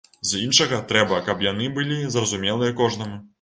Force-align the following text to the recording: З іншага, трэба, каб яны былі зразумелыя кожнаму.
З 0.29 0.39
іншага, 0.45 0.79
трэба, 0.91 1.19
каб 1.27 1.43
яны 1.51 1.67
былі 1.77 1.99
зразумелыя 2.17 2.77
кожнаму. 2.81 3.23